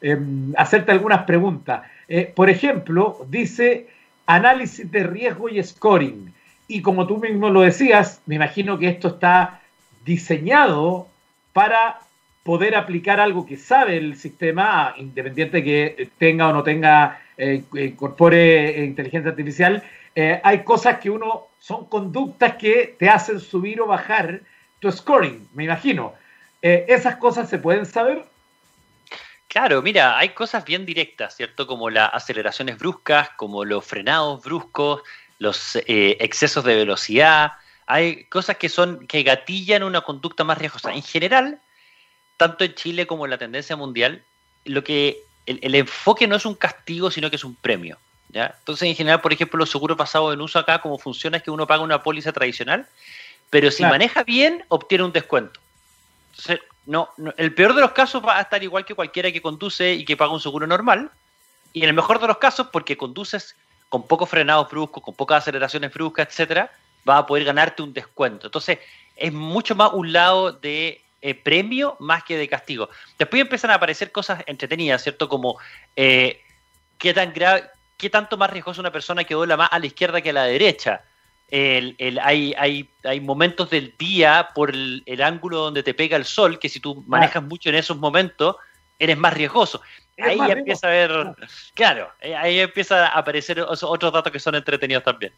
[0.00, 1.82] em, hacerte algunas preguntas.
[2.08, 3.88] Eh, por ejemplo, dice
[4.26, 6.32] análisis de riesgo y scoring.
[6.66, 9.60] Y como tú mismo lo decías, me imagino que esto está
[10.04, 11.08] diseñado
[11.52, 12.00] para
[12.42, 18.84] poder aplicar algo que sabe el sistema, independiente que tenga o no tenga, eh, incorpore
[18.84, 19.82] inteligencia artificial.
[20.14, 24.40] Eh, hay cosas que uno, son conductas que te hacen subir o bajar
[24.78, 26.14] tu scoring, me imagino.
[26.60, 28.24] ¿Esas cosas se pueden saber?
[29.48, 31.66] Claro, mira, hay cosas bien directas, ¿cierto?
[31.66, 35.02] Como las aceleraciones bruscas, como los frenados bruscos,
[35.38, 37.52] los eh, excesos de velocidad.
[37.86, 40.92] Hay cosas que son que gatillan una conducta más riesgosa.
[40.92, 41.60] En general,
[42.36, 44.22] tanto en Chile como en la tendencia mundial,
[44.66, 47.96] lo que el, enfoque no es un castigo, sino que es un premio.
[48.28, 48.54] ¿ya?
[48.58, 51.50] Entonces, en general, por ejemplo, los seguros pasados en uso acá, como funciona es que
[51.50, 52.86] uno paga una póliza tradicional,
[53.48, 55.58] pero si maneja bien, obtiene un descuento.
[56.32, 59.92] Entonces, no, el peor de los casos va a estar igual que cualquiera que conduce
[59.92, 61.10] y que paga un seguro normal.
[61.74, 63.54] Y en el mejor de los casos, porque conduces
[63.90, 66.72] con pocos frenados bruscos, con pocas aceleraciones bruscas, etcétera,
[67.06, 68.46] va a poder ganarte un descuento.
[68.46, 68.78] Entonces,
[69.14, 72.88] es mucho más un lado de eh, premio más que de castigo.
[73.18, 75.28] Después empiezan a aparecer cosas entretenidas, ¿cierto?
[75.28, 75.58] Como
[75.94, 76.40] eh,
[76.96, 77.64] qué tan grave,
[77.98, 80.44] qué tanto más riesgosa una persona que dobla más a la izquierda que a la
[80.44, 81.02] derecha
[81.50, 86.58] el, hay, hay, hay, momentos del día por el, ángulo donde te pega el sol
[86.58, 88.56] que si tú manejas mucho en esos momentos
[88.98, 89.80] eres más riesgoso.
[90.20, 91.10] Ahí empieza a ver,
[91.74, 95.32] claro, eh, ahí empieza a aparecer otros datos que son entretenidos también.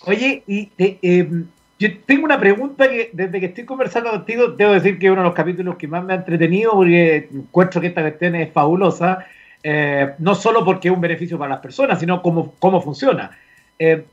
[0.00, 1.46] Oye, y em,
[1.78, 5.22] yo tengo una pregunta que desde que estoy conversando contigo, debo decir que es uno
[5.22, 9.26] de los capítulos que más me ha entretenido porque encuentro que esta cuestión es fabulosa,
[9.62, 13.30] eh, no solo porque es un beneficio para las personas, sino cómo, cómo funciona.
[13.78, 14.04] Eh,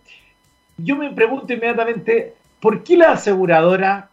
[0.84, 4.10] yo me pregunto inmediatamente, ¿por qué la aseguradora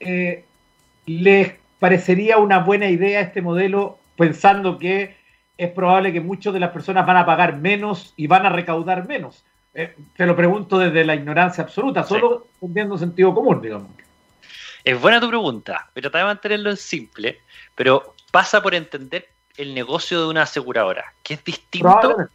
[0.00, 0.44] eh,
[1.06, 5.16] les parecería una buena idea este modelo pensando que
[5.56, 9.06] es probable que muchas de las personas van a pagar menos y van a recaudar
[9.06, 9.44] menos?
[9.74, 13.88] Eh, te lo pregunto desde la ignorancia absoluta, solo entendiendo sentido común, digamos.
[14.84, 17.40] Es buena tu pregunta, pero voy a mantenerlo en simple,
[17.74, 22.28] pero pasa por entender el negocio de una aseguradora, que es distinto,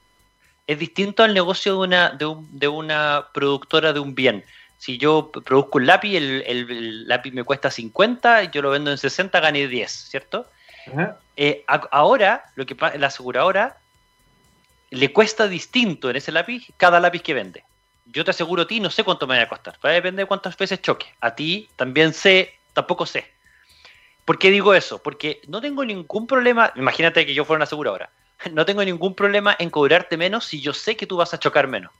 [0.67, 4.45] es distinto al negocio de una, de, una productora de un bien.
[4.77, 9.39] Si yo produzco un lápiz, el, lápiz me cuesta 50, yo lo vendo en 60,
[9.39, 10.47] gané 10, ¿cierto?
[11.37, 13.77] Eh, ahora, lo que la aseguradora
[14.89, 17.63] le cuesta distinto en ese lápiz cada lápiz que vende.
[18.05, 19.77] Yo te aseguro a ti, no sé cuánto me va a costar.
[19.83, 21.07] Va a depender de cuántas veces choque.
[21.21, 23.31] A ti también sé, tampoco sé.
[24.25, 25.01] ¿Por qué digo eso?
[25.01, 26.71] Porque no tengo ningún problema.
[26.75, 28.11] Imagínate que yo fuera una aseguradora.
[28.51, 31.67] No tengo ningún problema en cobrarte menos si yo sé que tú vas a chocar
[31.67, 31.91] menos.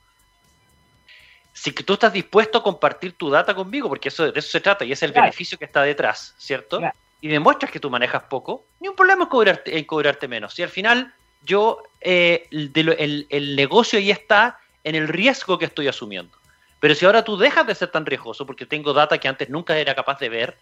[1.54, 4.86] Si tú estás dispuesto a compartir tu data conmigo, porque eso, de eso se trata
[4.86, 6.82] y es el beneficio que está detrás, ¿cierto?
[7.22, 10.56] Y demuestras que tú manejas poco, ni un problema en cobrarte, en cobrarte menos.
[10.56, 11.14] Si al final
[11.46, 16.36] yo, eh, el, negocio ahí está en el riesgo que estoy asumiendo.
[16.80, 19.78] Pero si ahora tú dejas de ser tan riesgoso porque tengo data que antes nunca
[19.78, 20.58] era capaz de ver,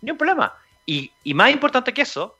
[0.00, 0.54] ni un problema.
[0.86, 2.38] Y, más importante que eso,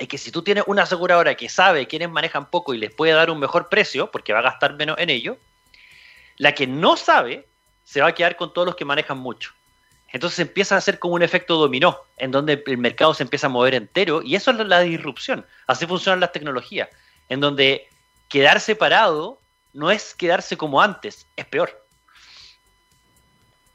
[0.00, 3.12] es que si tú tienes una aseguradora que sabe quiénes manejan poco y les puede
[3.12, 5.36] dar un mejor precio, porque va a gastar menos en ello,
[6.38, 7.46] la que no sabe
[7.84, 9.52] se va a quedar con todos los que manejan mucho.
[10.10, 13.50] Entonces empieza a ser como un efecto dominó, en donde el mercado se empieza a
[13.50, 15.44] mover entero, y eso es la disrupción.
[15.66, 16.88] Así funcionan las tecnologías,
[17.28, 17.86] en donde
[18.30, 19.38] quedar separado
[19.74, 21.78] no es quedarse como antes, es peor.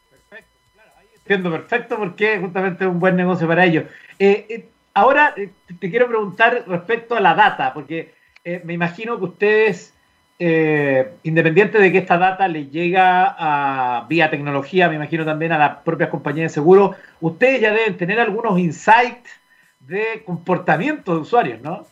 [0.10, 3.86] Perfecto, claro, ahí entiendo perfecto porque es justamente un buen negocio para ellos.
[4.18, 8.16] Eh, eh, ahora eh, te quiero preguntar respecto a la data, porque
[8.64, 9.96] me imagino que ustedes
[10.38, 15.58] eh, independiente de que esta data le llega a, vía tecnología, me imagino también a
[15.58, 19.30] las propias compañías de seguro, ustedes ya deben tener algunos insights
[19.80, 21.88] de comportamiento de usuarios, ¿no?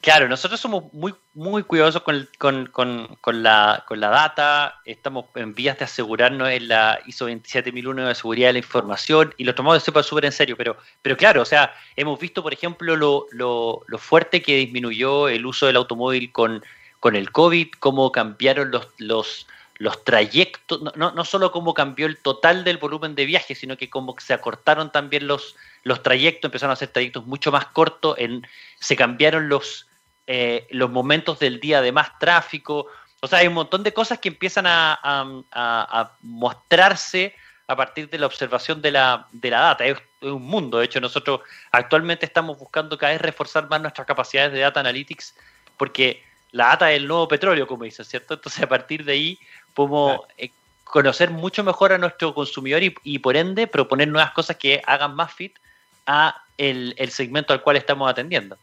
[0.00, 6.68] Claro, nosotros somos muy, muy cuidadosos con, la, data, estamos en vías de asegurarnos en
[6.68, 10.56] la ISO 27001 de seguridad de la información y lo tomamos de súper en serio,
[10.56, 15.44] pero, pero claro, o sea, hemos visto, por ejemplo, lo, lo fuerte que disminuyó el
[15.44, 16.62] uso del automóvil con
[17.00, 19.46] con el COVID, cómo cambiaron los, los,
[19.78, 23.90] los trayectos, no, no solo cómo cambió el total del volumen de viajes, sino que
[23.90, 28.46] cómo se acortaron también los, los trayectos, empezaron a hacer trayectos mucho más cortos, en,
[28.78, 29.86] se cambiaron los,
[30.32, 32.86] eh, los momentos del día de más tráfico.
[33.20, 37.34] O sea, hay un montón de cosas que empiezan a, a, mostrarse
[37.66, 39.84] a partir de la observación de la, de la data.
[39.84, 40.78] Es, un mundo.
[40.78, 41.40] De hecho, nosotros
[41.72, 45.34] actualmente estamos buscando cada vez reforzar más nuestras capacidades de data analytics
[45.76, 48.34] porque la data del nuevo petróleo, como dices, ¿cierto?
[48.34, 49.38] Entonces a partir de ahí
[49.74, 50.50] podemos eh,
[50.84, 55.32] conocer mucho mejor a nuestro consumidor y, por ende proponer nuevas cosas que hagan más
[55.32, 55.58] fit
[56.06, 58.58] a el, segmento al cual estamos atendiendo.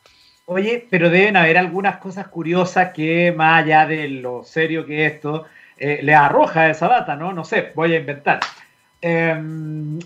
[0.49, 5.45] Oye, pero deben haber algunas cosas curiosas que más allá de lo serio que esto,
[5.77, 7.33] eh, le arroja esa data, ¿no?
[7.33, 8.39] No sé, voy a inventar.
[9.01, 9.99] Em,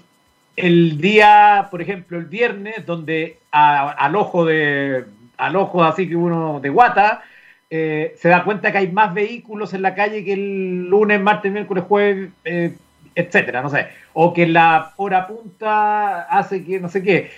[0.55, 5.05] el día, por ejemplo, el viernes, donde al ojo de,
[5.37, 7.21] al ojo así que uno de guata,
[7.69, 11.51] eh, se da cuenta que hay más vehículos en la calle que el lunes, martes,
[11.51, 12.75] miércoles, jueves, eh,
[13.15, 13.89] etcétera, no sé.
[14.13, 17.31] O que la hora punta hace que no sé qué.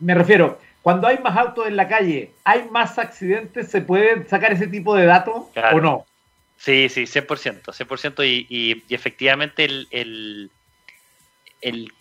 [0.00, 3.70] Me refiero, cuando hay más autos en la calle, ¿hay más accidentes?
[3.70, 6.04] ¿Se pueden sacar ese tipo de datos o no?
[6.56, 10.50] Sí, sí, 100%, 100% y, y, y efectivamente el, el,
[11.60, 11.92] el,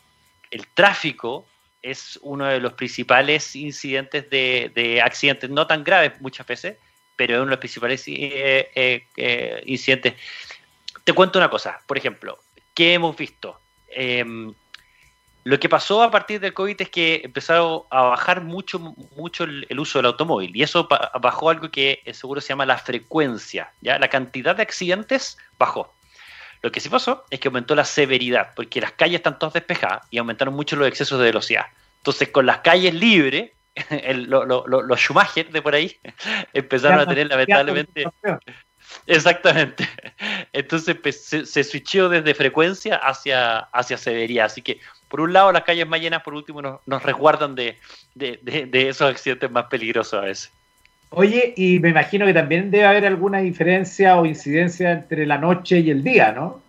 [0.51, 1.47] el, tráfico
[1.81, 6.77] es uno de los principales incidentes de, de accidentes, no tan graves muchas veces,
[7.15, 10.13] pero es uno de los principales eh, eh, eh, incidentes.
[11.03, 12.39] Te cuento una cosa, por ejemplo,
[12.75, 13.59] ¿qué hemos visto?
[15.43, 18.79] Lo que pasó a partir del COVID es que empezó a bajar mucho,
[19.15, 20.87] mucho el, uso del automóvil y eso
[21.19, 23.97] bajó algo que seguro se llama la frecuencia, ¿ya?
[23.97, 25.93] La cantidad de accidentes bajó.
[26.61, 30.07] Lo que sí pasó es que aumentó la severidad, porque las calles están todas despejadas
[30.11, 31.65] y aumentaron mucho los excesos de velocidad.
[31.97, 33.51] Entonces, con las calles libres,
[34.15, 35.97] los Schumacher de por ahí
[36.53, 38.05] empezaron a tener lamentablemente.
[39.07, 39.87] Exactamente.
[40.51, 44.47] Entonces pues, se, se, switchó desde frecuencia hacia, hacia severidad.
[44.47, 44.79] Así que,
[45.11, 47.77] por un lado, las calles más llenas, por último, nos, resguardan de,
[48.71, 50.51] esos accidentes más peligrosos a veces.
[51.09, 55.81] Oye, y me imagino que también debe haber alguna diferencia o incidencia entre la noche
[55.81, 56.61] y el día, ¿no?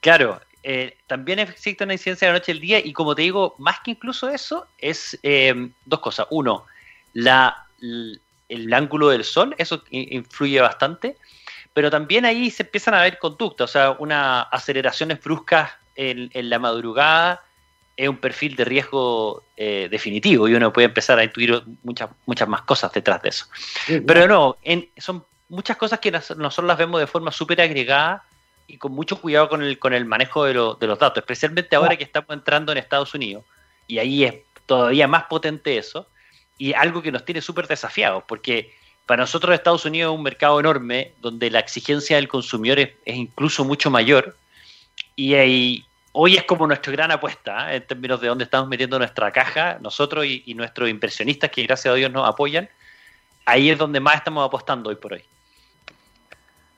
[0.00, 3.22] Claro, eh, también existe una incidencia de la noche y el día, y como te
[3.22, 6.26] digo, más que incluso eso, es eh, dos cosas.
[6.28, 6.66] Uno,
[7.14, 11.16] la, el ángulo del sol, eso influye bastante,
[11.72, 16.58] pero también ahí se empiezan a ver conductas, o sea, unas aceleraciones bruscas en, la
[16.58, 17.42] madrugada
[17.96, 22.48] es un perfil de riesgo eh, definitivo y uno puede empezar a intuir muchas, muchas
[22.48, 23.46] más cosas detrás de eso.
[24.06, 24.56] Pero no,
[24.96, 28.24] son muchas cosas que nosotros las vemos de forma súper agregada
[28.66, 31.96] y con mucho cuidado con el, con el manejo de, de los datos, especialmente ahora
[31.96, 33.44] que estamos entrando en Estados Unidos.
[33.86, 34.34] Y ahí es
[34.66, 36.06] todavía más potente eso
[36.56, 38.72] y algo que nos tiene súper desafiados, porque
[39.06, 43.64] para nosotros Estados Unidos es un mercado enorme donde la exigencia del consumidor es, incluso
[43.64, 44.36] mucho mayor
[45.20, 47.76] y hoy es como nuestra gran apuesta ¿eh?
[47.76, 51.96] en términos de dónde estamos metiendo nuestra caja, nosotros y, nuestros inversionistas que gracias a
[51.96, 52.68] Dios nos apoyan,
[53.44, 55.22] ahí es donde más estamos apostando hoy por hoy.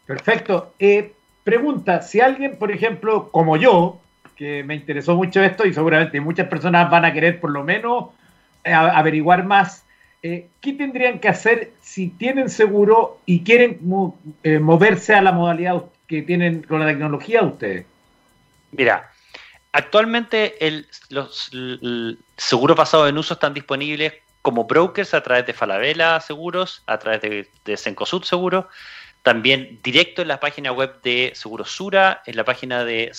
[0.06, 0.74] Perfecto.
[0.78, 1.12] Eh,
[1.44, 4.00] pregunta, si alguien, por ejemplo, como yo,
[4.36, 8.06] que me interesó mucho esto y seguramente muchas personas van a querer por lo menos
[8.64, 9.84] averiguar más.
[10.22, 13.78] Eh, ¿Qué tendrían que hacer si tienen seguro y quieren
[14.42, 17.91] eh, moverse a la modalidad que tienen con la tecnología de ustedes?
[18.72, 19.12] Mira,
[19.72, 21.50] actualmente el, los
[22.36, 27.22] seguros basados en uso están disponibles como brokers a través de Falabella Seguros, a través
[27.22, 28.66] de, de Seguros,
[29.22, 33.12] también directo en la página web de Seguros Sura, en la página de,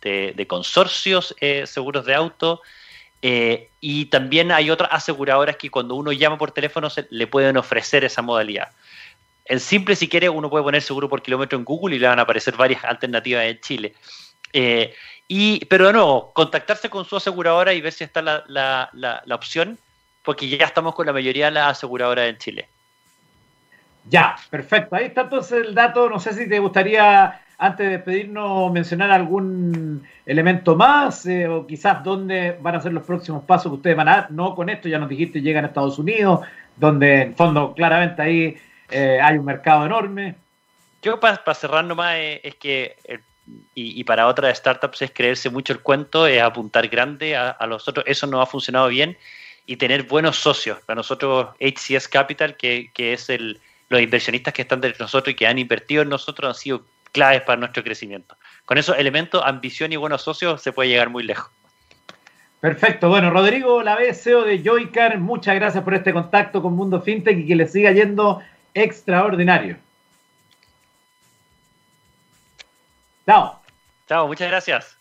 [0.00, 2.62] de, consorcios eh, seguros de auto,
[3.20, 7.58] eh, y también hay otras aseguradoras que cuando uno llama por teléfono se, le pueden
[7.58, 8.70] ofrecer esa modalidad.
[9.44, 12.18] En simple, si quiere, uno puede poner seguro por kilómetro en Google y le van
[12.20, 13.94] a aparecer varias alternativas en Chile.
[14.52, 14.94] Eh,
[15.28, 19.34] y, pero de nuevo, contactarse con su aseguradora y ver si está la, la, la,
[19.34, 19.78] opción,
[20.24, 22.68] porque ya estamos con la mayoría de las aseguradoras en Chile.
[24.08, 24.96] Ya, perfecto.
[24.96, 26.08] Ahí está entonces el dato.
[26.08, 32.02] No sé si te gustaría antes de despedirnos, mencionar algún elemento más eh, o quizás
[32.02, 34.30] dónde van a ser los próximos pasos que ustedes van a dar.
[34.30, 36.40] No con esto, ya nos dijiste, llegan a Estados Unidos,
[36.76, 38.56] donde en fondo claramente ahí
[38.90, 40.36] eh, hay un mercado enorme.
[41.02, 42.96] Yo para, cerrar nomás eh, es que,
[43.74, 47.88] y, para otras startups es creerse mucho el cuento, es apuntar grande a, a los
[47.88, 48.04] otros.
[48.06, 49.16] Eso no ha funcionado bien
[49.66, 50.78] y tener buenos socios.
[50.86, 55.36] Para nosotros, HCS Capital, que, que es el, los inversionistas que están entre nosotros y
[55.36, 58.36] que han invertido en nosotros, han sido claves para nuestro crecimiento.
[58.64, 61.50] Con esos elementos, ambición y buenos socios, se puede llegar muy lejos.
[62.60, 63.08] Perfecto.
[63.08, 67.46] Bueno, Rodrigo Lavez, CEO de Joycar, muchas gracias por este contacto con Mundo FinTech y
[67.46, 68.40] que le siga yendo
[68.74, 69.76] extraordinario.
[73.30, 73.60] Chao.
[74.08, 74.98] Chao, muchas gracias.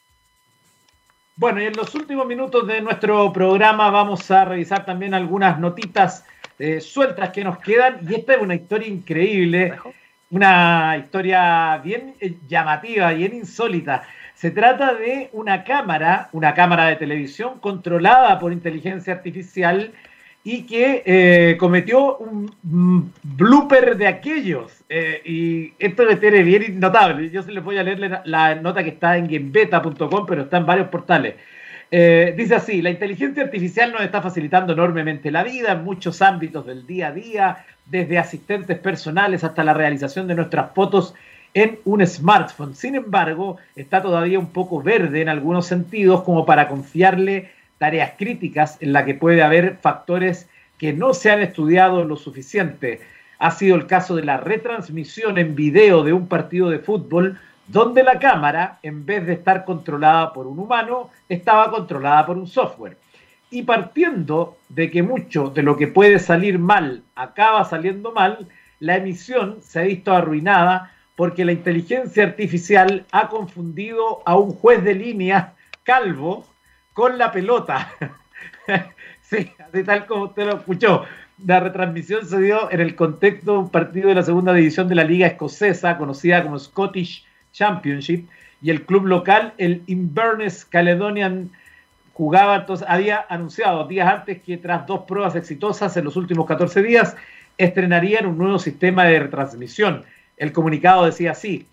[1.36, 6.24] Bueno, y en los últimos minutos de nuestro programa vamos a revisar también algunas notitas
[6.60, 8.08] eh, sueltas que nos quedan.
[8.08, 9.80] Y esta es una historia increíble
[10.32, 14.04] una historia bien eh, llamativa, bien insólita.
[14.36, 19.92] Se trata de una cámara, una cámara de televisión controlada por inteligencia artificial
[20.44, 24.84] y que eh, cometió un blooper de aquellos.
[24.90, 27.30] Eh, y esto me tiene bien notable.
[27.30, 30.66] Yo se les voy a leer la, nota que está en gamebeta.com, pero está en
[30.66, 31.36] varios portales.
[31.92, 36.86] dice así, la inteligencia artificial nos está facilitando enormemente la vida en muchos ámbitos del
[36.88, 41.16] día a día, desde asistentes personales hasta la realización de nuestras fotos
[41.54, 42.76] en un smartphone.
[42.76, 47.50] Sin embargo, está todavía un poco verde en algunos sentidos como para confiarle
[47.80, 53.02] tareas críticas en la que puede haber factores que no se han estudiado lo suficiente.
[53.40, 58.04] Ha sido el caso de la retransmisión en video de un partido de fútbol donde
[58.04, 62.98] la cámara, en vez de estar controlada por un humano, estaba controlada por un software.
[63.52, 68.48] Y partiendo de que mucho de lo que puede salir mal acaba saliendo mal,
[68.80, 74.84] la emisión se ha visto arruinada porque la inteligencia artificial ha confundido a un juez
[74.84, 76.46] de línea calvo
[77.00, 77.94] con la pelota.
[79.22, 81.06] sí, así tal como usted lo escuchó.
[81.46, 84.96] La retransmisión se dio en el contexto de un partido de la segunda división de
[84.96, 88.28] la liga escocesa, conocida como Scottish Championship,
[88.62, 91.52] y el club local, el Inverness Caledonian
[92.12, 96.84] jugaba, entonces había anunciado días antes que tras dos pruebas exitosas en los últimos 14
[96.84, 97.16] días,
[97.58, 100.04] estrenarían un nuevo sistema de retransmisión.
[100.36, 101.66] El comunicado decía así,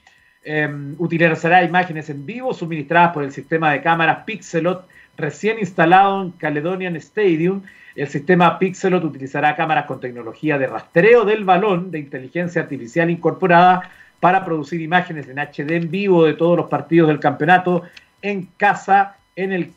[0.44, 4.86] em, utilizará imágenes en vivo suministradas por el sistema de cámaras Pixelot
[5.16, 7.62] recién instalado en Caledonian Stadium.
[7.94, 13.90] El sistema Pixelot utilizará cámaras con tecnología de rastreo del balón de inteligencia artificial incorporada
[14.20, 17.82] para producir imágenes en HD en vivo de todos los partidos del campeonato
[18.22, 19.72] en casa en el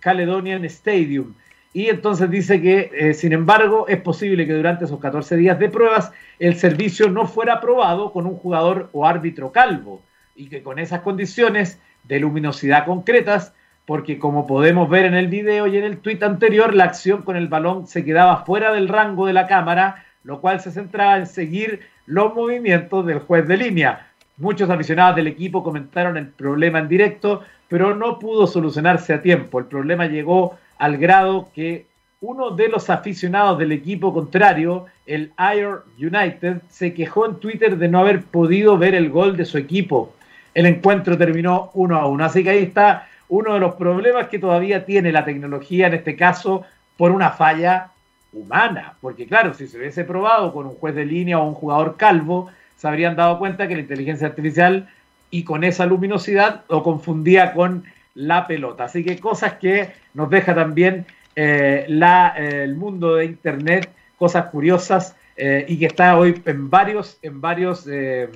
[0.00, 1.34] Caledonian Stadium.
[1.72, 5.68] Y entonces dice que, eh, sin embargo, es posible que durante esos 14 días de
[5.68, 10.02] pruebas el servicio no fuera aprobado con un jugador o árbitro calvo
[10.36, 13.54] y que con esas condiciones de luminosidad concretas,
[13.86, 17.36] porque como podemos ver en el video y en el tweet anterior, la acción con
[17.36, 21.26] el balón se quedaba fuera del rango de la cámara, lo cual se centraba en
[21.26, 24.06] seguir los movimientos del juez de línea.
[24.38, 29.58] Muchos aficionados del equipo comentaron el problema en directo, pero no pudo solucionarse a tiempo.
[29.58, 31.86] El problema llegó al grado que
[32.20, 37.88] uno de los aficionados del equipo contrario, el Ayer United, se quejó en Twitter de
[37.88, 40.14] no haber podido ver el gol de su equipo.
[40.54, 42.24] El encuentro terminó 1 a 1.
[42.24, 46.16] Así que ahí está uno de los problemas que todavía tiene la tecnología, en este
[46.16, 46.64] caso,
[46.96, 47.90] por una falla
[48.32, 48.94] humana.
[49.00, 52.50] Porque claro, si se hubiese probado con un juez de línea o un jugador calvo,
[52.76, 54.88] se habrían dado cuenta que la inteligencia artificial
[55.30, 58.84] y con esa luminosidad lo confundía con la pelota.
[58.84, 61.06] Así que cosas que nos deja también
[61.36, 66.70] eh, la, eh, el mundo de Internet, cosas curiosas eh, y que está hoy en
[66.70, 68.30] varios, en varios, en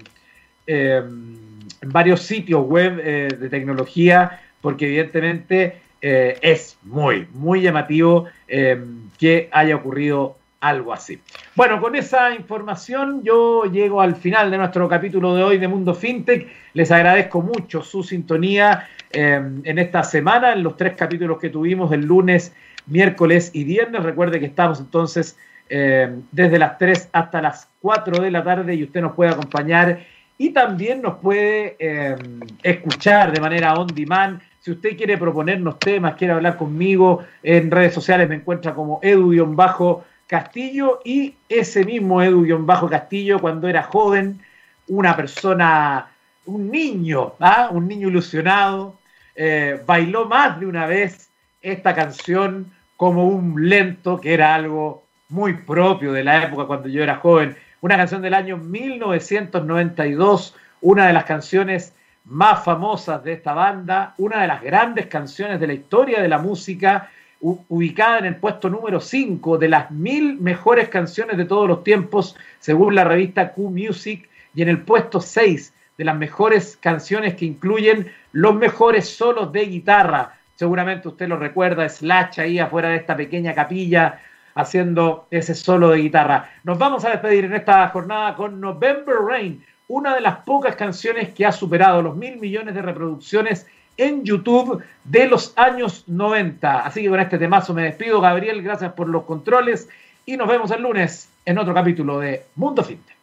[1.86, 2.96] varios sitios web
[3.38, 11.20] de tecnología, porque evidentemente es muy, muy llamativo que haya ocurrido algo así.
[11.56, 15.94] Bueno, con esa información yo llego al final de nuestro capítulo de hoy de Mundo
[15.94, 16.48] FinTech.
[16.74, 22.04] Les agradezco mucho su sintonía en esta semana, en los tres capítulos que tuvimos el
[22.04, 22.52] lunes
[22.88, 24.02] miércoles y viernes.
[24.02, 25.36] Recuerde que estamos entonces
[25.68, 30.00] eh, desde las 3 hasta las 4 de la tarde y usted nos puede acompañar
[30.38, 32.16] y también nos puede eh,
[32.62, 34.40] escuchar de manera on demand.
[34.60, 41.00] Si usted quiere proponernos temas, quiere hablar conmigo en redes sociales, me encuentra como edu-castillo
[41.04, 44.40] y ese mismo edu-castillo cuando era joven,
[44.88, 46.08] una persona,
[46.46, 47.68] un niño, ¿ah?
[47.70, 48.98] un niño ilusionado,
[49.36, 51.30] eh, bailó más de una vez
[51.62, 57.02] esta canción como un lento, que era algo muy propio de la época cuando yo
[57.02, 57.56] era joven.
[57.80, 61.94] Una canción del año 1992, una de las canciones
[62.28, 66.38] más famosas de esta banda, una de las grandes canciones de la historia de la
[66.38, 67.10] música,
[67.40, 72.36] ubicada en el puesto número 5 de las mil mejores canciones de todos los tiempos,
[72.58, 77.44] según la revista Q Music, y en el puesto 6 de las mejores canciones que
[77.44, 83.16] incluyen los mejores solos de guitarra, Seguramente usted lo recuerda, Slash ahí afuera de esta
[83.16, 84.18] pequeña capilla
[84.56, 86.50] haciendo ese solo de guitarra.
[86.64, 91.30] Nos vamos a despedir en esta jornada con November Rain, una de las pocas canciones
[91.30, 93.66] que ha superado los mil millones de reproducciones
[93.96, 96.80] en YouTube de los años 90.
[96.80, 99.88] Así que con este temazo me despido, Gabriel, gracias por los controles
[100.24, 103.17] y nos vemos el lunes en otro capítulo de Mundo Fintech.